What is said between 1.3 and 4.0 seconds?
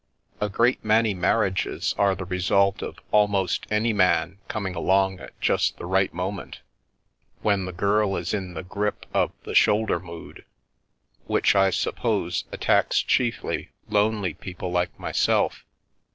riages are the result of almost any